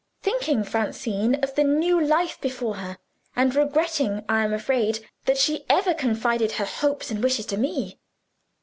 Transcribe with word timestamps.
"Thinking, 0.23 0.63
Francine, 0.63 1.35
of 1.43 1.53
the 1.53 1.63
new 1.63 2.01
life 2.03 2.41
before 2.41 2.77
her 2.77 2.97
and 3.35 3.53
regretting, 3.53 4.25
I 4.27 4.43
am 4.43 4.51
afraid, 4.51 5.07
that 5.25 5.37
she 5.37 5.63
ever 5.69 5.93
confided 5.93 6.53
her 6.53 6.65
hopes 6.65 7.11
and 7.11 7.21
wishes 7.23 7.45
to 7.45 7.57
me. 7.57 7.99